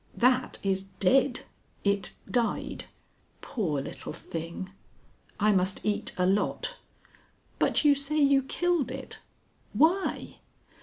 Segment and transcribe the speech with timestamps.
[0.17, 1.41] "That is dead;
[1.83, 2.85] it died."
[3.41, 4.71] "Poor little thing.
[5.39, 6.77] I must eat a lot.
[7.59, 9.19] But you say you killed it.
[9.77, 10.37] _Why?